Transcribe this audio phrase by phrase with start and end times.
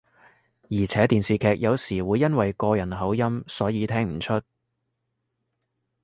[0.63, 4.41] 而且電視劇有時會因為個人口音所以聽唔出